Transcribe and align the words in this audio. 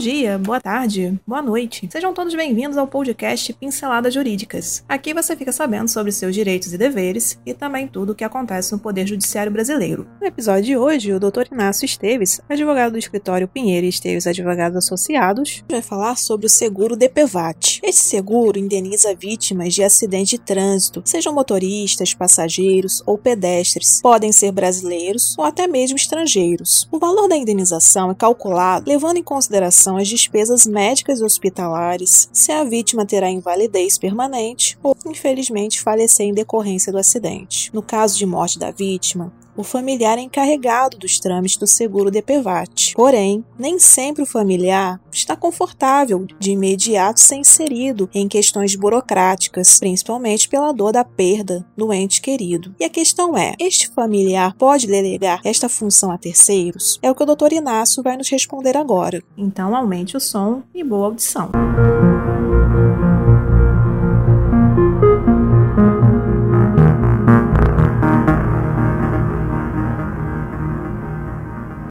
dia, 0.00 0.38
boa 0.38 0.58
tarde, 0.58 1.20
boa 1.26 1.42
noite. 1.42 1.86
Sejam 1.92 2.14
todos 2.14 2.34
bem-vindos 2.34 2.78
ao 2.78 2.86
podcast 2.86 3.52
Pinceladas 3.52 4.14
Jurídicas. 4.14 4.82
Aqui 4.88 5.12
você 5.12 5.36
fica 5.36 5.52
sabendo 5.52 5.88
sobre 5.88 6.10
seus 6.10 6.34
direitos 6.34 6.72
e 6.72 6.78
deveres 6.78 7.38
e 7.44 7.52
também 7.52 7.86
tudo 7.86 8.12
o 8.12 8.14
que 8.14 8.24
acontece 8.24 8.72
no 8.72 8.78
Poder 8.78 9.06
Judiciário 9.06 9.52
Brasileiro. 9.52 10.08
No 10.18 10.26
episódio 10.26 10.64
de 10.64 10.74
hoje, 10.74 11.12
o 11.12 11.20
Dr. 11.20 11.52
Inácio 11.52 11.84
Esteves, 11.84 12.40
advogado 12.48 12.92
do 12.92 12.98
escritório 12.98 13.46
Pinheiro 13.46 13.86
Esteves 13.86 14.26
Advogados 14.26 14.78
Associados, 14.78 15.62
vai 15.70 15.82
falar 15.82 16.16
sobre 16.16 16.46
o 16.46 16.50
seguro 16.50 16.96
DPVAT. 16.96 17.80
Este 17.82 18.00
seguro 18.00 18.58
indeniza 18.58 19.14
vítimas 19.14 19.74
de 19.74 19.82
acidente 19.82 20.38
de 20.38 20.42
trânsito, 20.42 21.02
sejam 21.04 21.34
motoristas, 21.34 22.14
passageiros 22.14 23.02
ou 23.04 23.18
pedestres. 23.18 24.00
Podem 24.00 24.32
ser 24.32 24.50
brasileiros 24.50 25.36
ou 25.36 25.44
até 25.44 25.66
mesmo 25.66 25.96
estrangeiros. 25.96 26.88
O 26.90 26.98
valor 26.98 27.28
da 27.28 27.36
indenização 27.36 28.10
é 28.10 28.14
calculado 28.14 28.88
levando 28.88 29.18
em 29.18 29.22
consideração 29.22 29.89
as 29.96 30.08
despesas 30.08 30.66
médicas 30.66 31.20
hospitalares, 31.20 32.28
se 32.32 32.52
a 32.52 32.64
vítima 32.64 33.06
terá 33.06 33.30
invalidez 33.30 33.98
permanente 33.98 34.78
ou, 34.82 34.96
infelizmente, 35.06 35.80
falecer 35.80 36.26
em 36.26 36.34
decorrência 36.34 36.92
do 36.92 36.98
acidente. 36.98 37.70
No 37.72 37.82
caso 37.82 38.18
de 38.18 38.26
morte 38.26 38.58
da 38.58 38.70
vítima, 38.70 39.32
o 39.56 39.62
familiar 39.62 40.18
é 40.18 40.22
encarregado 40.22 40.98
dos 40.98 41.18
trâmites 41.18 41.56
do 41.56 41.66
seguro 41.66 42.10
DPVAT. 42.10 42.94
Porém, 42.94 43.44
nem 43.58 43.78
sempre 43.78 44.22
o 44.22 44.26
familiar 44.26 45.00
está 45.12 45.36
confortável 45.36 46.26
de 46.38 46.52
imediato 46.52 47.20
ser 47.20 47.36
inserido 47.36 48.08
em 48.14 48.28
questões 48.28 48.74
burocráticas, 48.74 49.78
principalmente 49.78 50.48
pela 50.48 50.72
dor 50.72 50.92
da 50.92 51.04
perda 51.04 51.66
do 51.76 51.92
ente 51.92 52.20
querido. 52.20 52.74
E 52.78 52.84
a 52.84 52.90
questão 52.90 53.36
é: 53.36 53.54
este 53.58 53.88
familiar 53.88 54.54
pode 54.56 54.86
delegar 54.86 55.40
esta 55.44 55.68
função 55.68 56.10
a 56.10 56.18
terceiros? 56.18 56.98
É 57.02 57.10
o 57.10 57.14
que 57.14 57.22
o 57.22 57.26
Dr. 57.26 57.52
Inácio 57.52 58.02
vai 58.02 58.16
nos 58.16 58.28
responder 58.28 58.76
agora. 58.76 59.22
Então, 59.36 59.74
aumente 59.74 60.16
o 60.16 60.20
som 60.20 60.62
e 60.74 60.84
boa 60.84 61.06
audição. 61.06 61.50